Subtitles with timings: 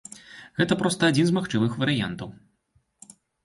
[0.61, 2.29] Гэта проста адзін з магчымых варыянтаў.